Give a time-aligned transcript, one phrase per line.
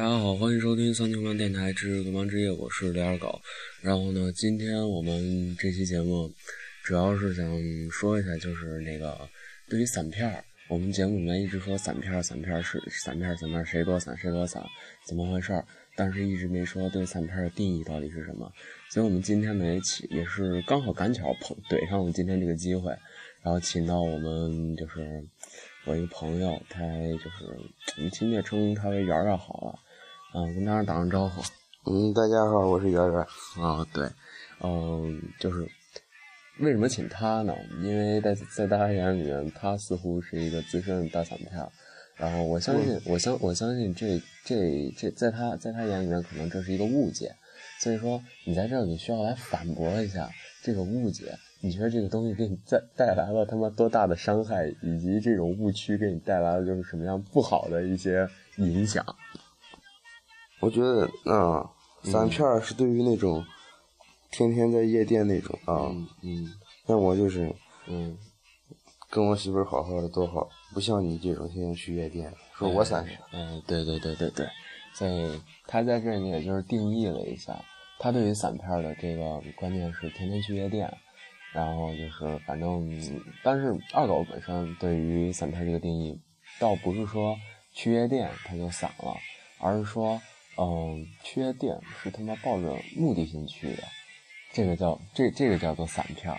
[0.00, 3.38] 大家好，欢迎收听三球漫电台之流氓之夜，我是李二狗。
[3.82, 6.32] 然后呢，今天我们这期节目
[6.82, 7.44] 主要是想
[7.90, 9.28] 说一下，就是那个
[9.68, 14.64] 对于散片儿，我们节目里面一直说散片儿，散片儿是散片儿，散片儿谁多散谁多散，
[15.06, 15.62] 怎么回事儿？
[15.94, 18.50] 但是一直没说对散片儿的定义到底是什么。
[18.90, 22.90] 所以我们今天呢也请，也是刚好赶巧碰怼上了今天这个机会，
[23.42, 25.22] 然后请到我们就是。
[25.86, 27.46] 我一个朋友，他就是
[27.96, 29.78] 我们亲切称他为圆圆好了，
[30.32, 31.42] 嗯，跟大家打声招呼。
[31.90, 33.18] 嗯，大家好，我是圆圆。
[33.60, 34.08] 啊，对，
[34.60, 35.68] 嗯，就是
[36.60, 37.52] 为什么请他呢？
[37.82, 41.50] 因为在在大家眼里面，他似乎是一个资深的大散片，
[42.14, 47.34] 然后我相信，我相我相信这这这，在他在他眼里面，可能这是一个误解，
[47.80, 50.30] 所以说你在这里需要来反驳一下
[50.62, 51.36] 这个误解。
[51.60, 58.26] 你觉得这个东西给你带带来了他妈多大的伤害，以及这种误区给你带来了就是什么样不好的一些
[58.58, 59.04] 影响？
[60.60, 61.70] 我觉得啊，
[62.04, 63.44] 散片是对于那种
[64.30, 65.90] 天天在夜店那种啊，
[66.22, 66.52] 嗯，
[66.86, 67.54] 像我就是
[67.86, 68.16] 嗯，
[69.10, 73.18] 跟我媳妇好好的多好，不像你这种天天去夜店，说我散片。
[73.32, 74.46] 嗯，对对对对对，
[74.94, 77.60] 在他在这里也就是定义了一下，
[77.98, 80.92] 他对于散片的这个观念是天天去夜店。
[81.52, 82.88] 然后就是，反正，
[83.42, 86.16] 但是二狗本身对于散片这个定义，
[86.60, 87.36] 倒不是说
[87.74, 89.16] 去夜店他就散了，
[89.58, 90.22] 而是说，
[90.60, 93.82] 嗯，去夜店是他妈抱着目的性去的，
[94.52, 96.38] 这个叫这这个叫做散片。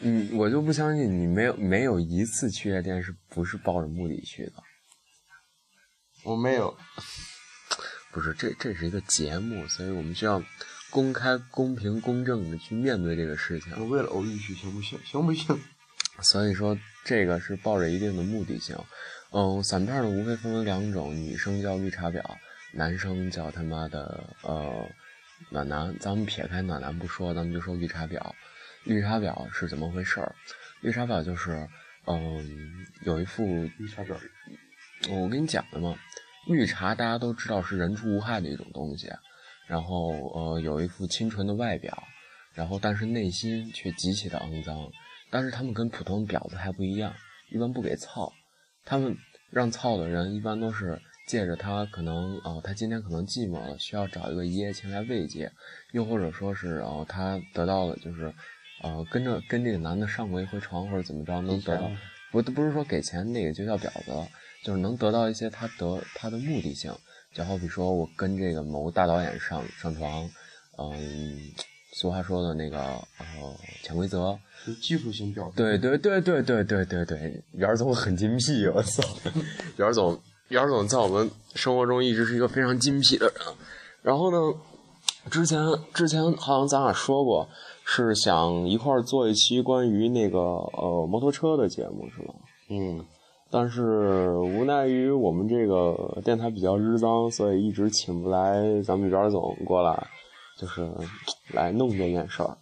[0.00, 4.52] 嗯，我就不相信你没有没有一次去夜店是不是抱着目的去的？
[6.24, 6.76] 我没有，
[8.10, 10.42] 不是，这这是一个节目，所以我们需要。
[10.88, 13.72] 公开、公平、公正的去面对这个事情。
[13.76, 14.98] 我为了偶遇去，行不行？
[15.04, 15.60] 行不行？
[16.22, 18.74] 所以说，这个是抱着一定的目的性。
[19.32, 22.22] 嗯，散片呢，无非分为两种：女生叫绿茶婊，
[22.76, 24.86] 男生叫他妈的呃
[25.50, 25.96] 暖男。
[25.98, 28.20] 咱们撇开暖男不说，咱们就说绿茶婊。
[28.84, 30.34] 绿茶婊是怎么回事儿？
[30.82, 31.66] 绿茶婊就是
[32.06, 33.44] 嗯，有一副
[33.78, 34.14] 绿茶婊。
[35.10, 35.96] 我跟你讲的嘛，
[36.48, 39.10] 绿茶大家都知道是人畜无害的一种东西。
[39.66, 42.00] 然后，呃，有一副清纯的外表，
[42.52, 44.88] 然后但是内心却极其的肮脏。
[45.30, 47.12] 但是他们跟普通婊子还不一样，
[47.50, 48.32] 一般不给操。
[48.84, 49.16] 他们
[49.50, 55.50] 让操的人一般都是借着他可能，哦，他今天可能寂寞了，需要找一个一夜情来慰藉，
[55.92, 58.32] 又或者说是，哦，他得到了就是，
[58.82, 61.90] 呃，跟着跟这个男的上过一回床或者怎么着，能得到，
[62.30, 64.12] 不不是说给钱那个就叫婊子，
[64.62, 66.92] 就是能得到一些他得他的目的性。
[67.34, 70.30] 就好比说，我跟这个某大导演上上床，
[70.78, 71.38] 嗯，
[71.92, 74.38] 俗话说的那个，呃，潜规则，
[74.80, 79.02] 技术性表对对对对对对对对，袁总很精辟，我操，
[79.76, 80.18] 袁总，
[80.48, 83.34] 袁总在我们生活中一直是一个非常精辟的人。
[84.02, 84.58] 然后呢，
[85.30, 85.60] 之前
[85.92, 87.48] 之前好像咱俩说过，
[87.84, 92.34] 是想一块儿做一期关于那个呃摩托车的节目，是吧？
[92.70, 93.04] 嗯。
[93.48, 100.08] 但是无奈于我们这个电台比较日脏，所以一直请不来咱们袁总过来，
[100.58, 100.90] 就是
[101.52, 102.58] 来弄这件事儿。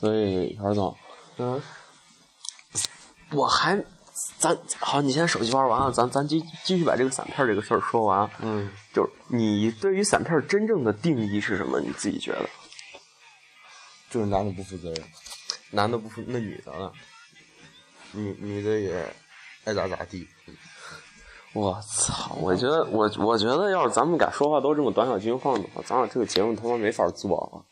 [0.00, 0.94] 所以袁总，
[1.38, 1.62] 嗯，
[3.32, 3.76] 我还，
[4.38, 8.28] 咱好，你现在手机玩完了，咱咱继继续把这个散片这个事儿说完。
[8.40, 11.80] 嗯，就是你对于散片真正的定义是什么？
[11.80, 12.48] 你自己觉得？
[14.10, 15.04] 就是男的不负责任，
[15.70, 16.92] 男的不负，那女的呢？
[18.12, 19.14] 女女的也。
[19.64, 20.26] 爱咋咋地，
[21.52, 22.34] 我操！
[22.40, 27.62] 我觉得我我觉得要是咱们敢说话都这么短小精悍的话，咱俩这个节目他妈没法做了。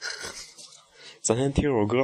[1.20, 1.98] 咱先听首歌。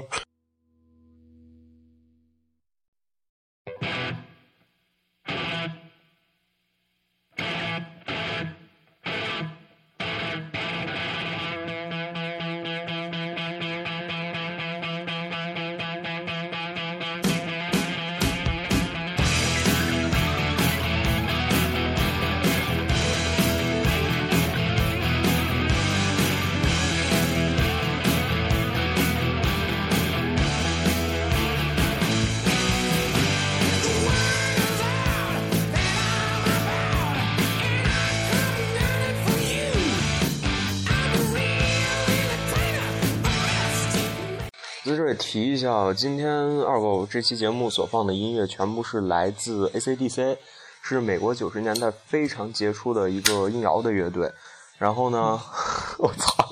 [45.16, 46.30] 提一下，今天
[46.60, 50.36] 二狗这期节目所放的音乐全部是来自 AC/DC，
[50.83, 54.30] 是美国九十年代非常杰出的一个硬摇的乐队。
[54.78, 55.41] 然后呢，
[55.98, 56.48] 我操！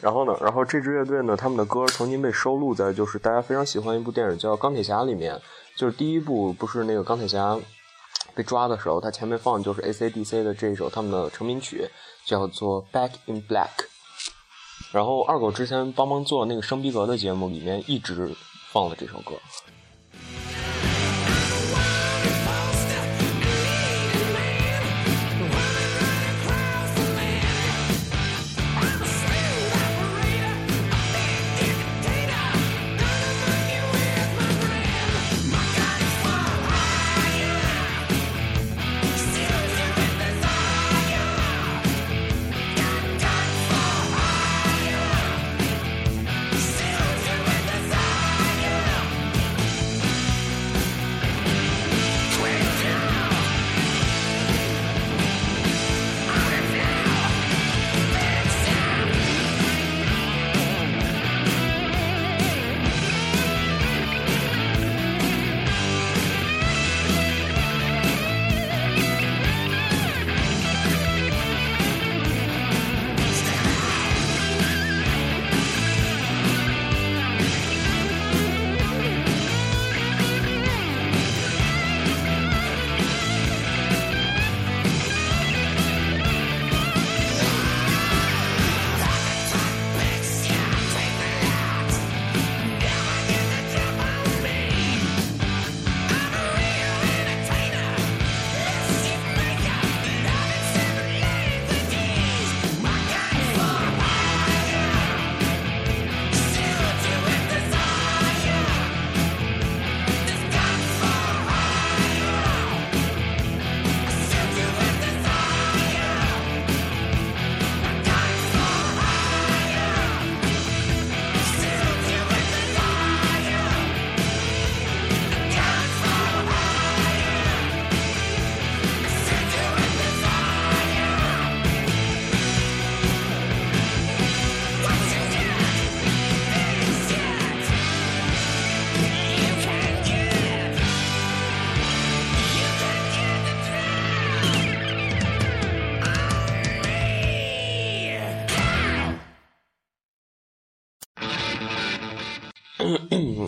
[0.00, 5.40] 然后呢，然后这支乐队呢，他们的歌曾经被收录在就是大家非常喜欢一部电影叫《钢铁侠》里面，
[5.76, 7.58] 就是第一部不是那个钢铁侠
[8.34, 11.88] 被抓的时候，他前面放的就是 AC/DC 的这一首他们的成名曲，
[12.26, 13.68] 叫做《Back in Black》。
[14.94, 18.32] 然后二狗之前帮忙做那个生逼格的节目，里面一直
[18.70, 19.34] 放了这首歌。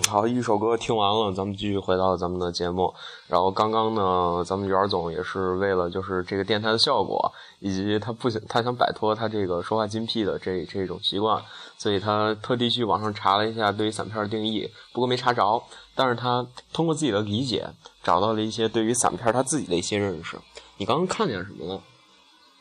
[0.09, 2.93] 好，一首歌听完了，咱们继续回到咱们的节目。
[3.27, 11.43] 然后刚刚呢，咱们袁总也是为了就是这个电台的效果，以及他不想他想摆脱他这个说话精辟的这这种习惯，
[11.77, 15.62] 所以他特地去网上查了一下对于散片的定义，不过没查着。
[15.94, 17.67] 但是他通过自己的理解，
[18.03, 20.38] 找到了一些对于散片他自己的一些认识。
[20.77, 21.81] 你刚刚看见什么了？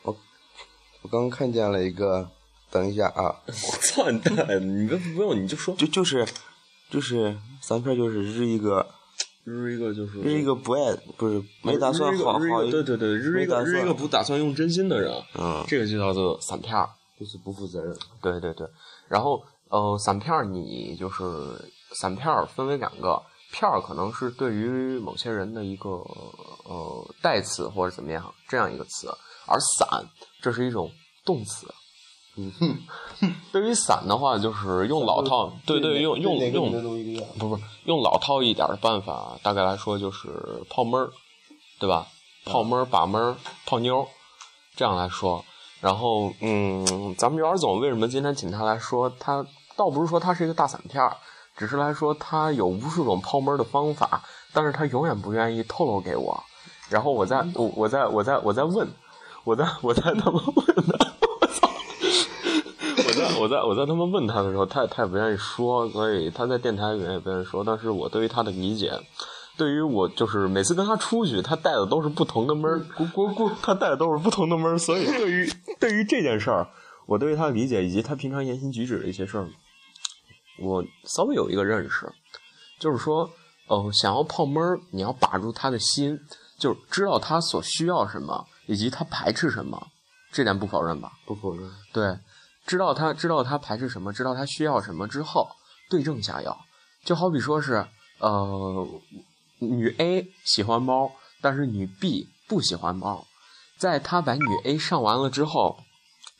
[0.02, 0.16] 我
[1.02, 2.28] 我刚看见了一个，
[2.70, 3.36] 等一下啊！
[3.46, 4.46] 我操你蛋！
[4.60, 6.26] 你不不用你就说，就就是
[6.90, 8.86] 就是散片就是日一个
[9.44, 12.38] 日一个就是日一个不爱不是没打算好好
[12.70, 16.88] 对对对日一个日一个不打算用真心的人，嗯，这个就叫做散片儿，
[17.18, 17.96] 就是不负责任。
[18.20, 18.68] 对对对，
[19.08, 21.24] 然后呃散片儿你就是
[21.94, 23.22] 散片儿分为两个
[23.52, 29.08] 片儿，可能是对于某些人的一个呃代词或者怎么样这样一个词，
[29.46, 30.04] 而散
[30.40, 30.90] 这是一种
[31.24, 31.66] 动词。
[32.36, 36.70] 嗯哼，对于伞的话，就是用老套，对对，用用用，
[37.38, 40.28] 不不，用老套一点的办法，大概来说就是
[40.68, 41.10] 泡闷儿，
[41.78, 42.06] 对吧？
[42.44, 44.06] 泡闷儿、把闷儿、泡妞，
[44.76, 45.44] 这样来说。
[45.80, 49.10] 然后，嗯，咱们袁总为什么今天请他来说？
[49.18, 51.16] 他倒不是说他是一个大散片儿，
[51.56, 56.44] 只是来说他有无数种泡闷儿的方法，但是他永远不愿意透露给我。
[56.88, 58.86] 然后我在我我在我在我在问，
[59.44, 61.15] 我在我在他们问他。
[63.64, 67.62] 我在我在我在他们问他的时候，他也他也不愿意说，所以他在电台里面也不愿意说。
[67.64, 68.92] 但是我对于他的理解，
[69.56, 74.78] 对于我就是每次跟他出去，他带的都是不同的闷儿，咕咕咕，他带的都是不同的闷儿。
[74.78, 76.68] 所以 对于对于这件事儿，
[77.06, 79.48] 我对于他的理解以及他平常言行举止的一些事儿，
[80.58, 82.12] 我稍微有一个认识，
[82.78, 83.30] 就是说，
[83.68, 86.18] 呃，想要泡闷儿，你要把住他的心，
[86.58, 89.86] 就是知道他所需要什么，以及他排斥什么，
[90.32, 91.12] 这点不否认吧？
[91.24, 91.70] 不否认。
[91.92, 92.18] 对。
[92.66, 95.48] 知道他知道他排斥什么，知道他需要什么之后，
[95.88, 96.58] 对症下药。
[97.04, 97.86] 就好比说是，
[98.18, 98.86] 呃，
[99.60, 103.24] 女 A 喜欢猫，但是女 B 不喜欢猫。
[103.78, 105.78] 在他把女 A 上完了之后，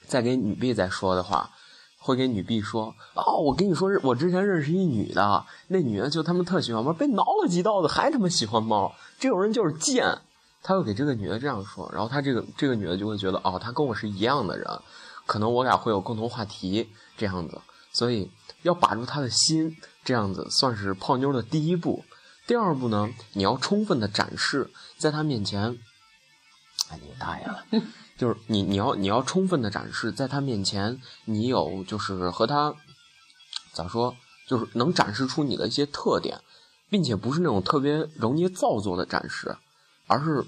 [0.06, 1.50] 再给女 B 再说的话，
[1.98, 8.92] 会给女 B 说：“哦，我跟你说，我之前认识一女的，那女的就他们特喜欢猫，被挠了几刀子还他妈喜欢猫。
[9.20, 10.18] 这种人就是贱。”
[10.64, 14.66] 他会给这个女的这样说，然后他这个这个女的就会觉得：“哦，他跟我是一样的人。”
[15.26, 17.60] 可能我俩会有共同话题，这样子，
[17.92, 18.30] 所以
[18.62, 22.04] 要把住他的心，这样子算是泡妞的第一步。
[22.46, 25.78] 第二步呢，你要充分的展示在他面前。
[26.88, 27.64] 哎，你大爷了！
[28.16, 32.74] 就是你，你要你要充分的展示在他面前，你有就是和他
[33.72, 34.16] 咋说，
[34.46, 36.40] 就是能展示出你的一些特点，
[36.88, 39.56] 并且不是那种特别容易造作的展示，
[40.06, 40.46] 而是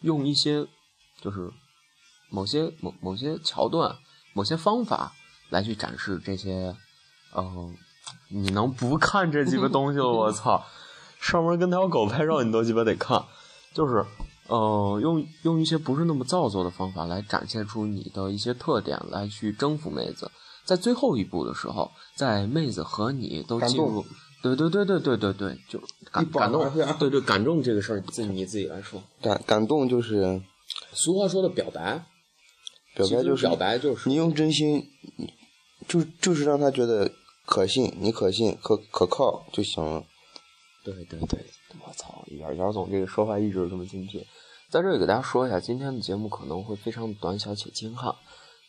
[0.00, 0.66] 用一些
[1.20, 1.50] 就是
[2.28, 3.98] 某些某某些桥段、
[4.32, 5.12] 某些方法
[5.48, 6.74] 来去展示这些。
[7.36, 7.76] 嗯，
[8.28, 10.08] 你能不看这几个东西了？
[10.08, 10.64] 我 操！
[11.20, 13.24] 上面跟条狗拍照，你都鸡巴得看，
[13.72, 14.04] 就是。
[14.48, 20.28] 呃，用用一些不是那么造作的方法来展现出你的一些特点，来去征服妹子。
[20.64, 24.04] 在最后一步的时候，在妹子和你都进入，
[24.42, 26.68] 对对对对对对对，就感感动，
[26.98, 29.00] 对对感动这个事儿，自己你自己来说。
[29.22, 30.42] 感感动就是，
[30.92, 32.04] 俗话说的表白，
[32.94, 34.86] 表白就是表白就是你用真心，
[35.86, 37.10] 就就是让他觉得
[37.46, 40.04] 可信，你可信可可靠就行了。
[40.82, 41.44] 对对对，
[41.86, 44.26] 我操，姚姚总这个说话一直这么精辟。
[44.70, 48.14] 在这里给大家说一下，今天的节目可能会非常短小且精悍，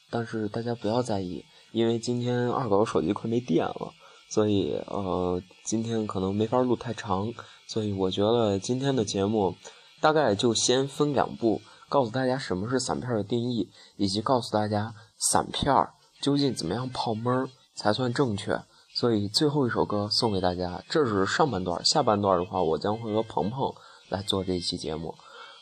[0.10, 3.94] 但是大家不要在意，因为今天二狗手机快没电了，
[4.30, 7.32] 所以呃，今天可能没法录太长，
[7.68, 9.56] 所以我觉得今天的节目
[10.00, 15.75] 大概就先分两步，告诉大家什么是散片的定义，以及告诉大家散片
[16.21, 18.57] 究竟怎么样泡闷才算正确。
[18.95, 23.74] 所以最后一首歌送给大家，这是上半段，下半段的话，我将会和鹏鹏
[24.07, 25.13] 来做这一期节目。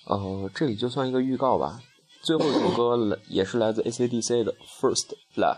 [0.05, 1.81] 呃，这里就算一个预告吧。
[2.21, 5.57] 最后一首歌也是来自 AC/DC 的《First Blood》。